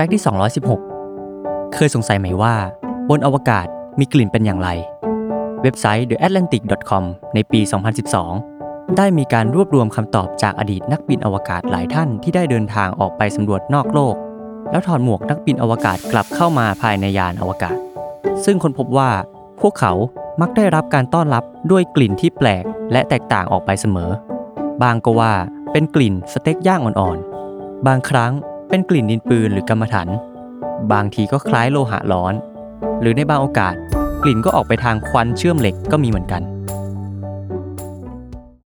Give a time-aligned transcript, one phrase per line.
[0.00, 0.24] ฟกต์ที่
[0.98, 2.54] 216 เคยสงสัยไหมว่า
[3.10, 3.66] บนอวกาศ
[3.98, 4.68] มีกลิ่นเป็นอย่างไร
[5.62, 7.04] เว็บไซต์ theatlantic.com
[7.34, 7.60] ในปี
[8.28, 14.14] 2012 ได้มีการรวบรวมคำตอบจากอดีตนักบินอวกาศหลายท่านที่ได้เดินทางออกไปสำรวจนอกโลก
[14.70, 17.76] แล้วถอดหมวกนักบินอวกาศกลับเข้ามาภายในยานอวกาศ
[18.44, 19.10] ซึ่งคนพบว่า
[19.60, 19.92] พวกเขา
[20.40, 24.10] มักได้รับการต้อนรับด้วยกลิ่นที่แปลกและแตกต่างออกไปเสมอ
[24.82, 25.32] บางก็ว่า
[25.72, 28.32] เป็นกลิ่นสเต็กย่างอ่อนๆ บางครั้ง
[28.68, 30.08] เป็นกลิ่นดินปืนหรือกรรมฐาน
[30.92, 32.34] บางทีก็คล้ายโลหะร้อน
[33.00, 33.74] หรือในบางโอกาส
[34.22, 36.42] กลิ่นก็ออกไปทางควันเชื่อมเหล็กก็มีเหมือนกัน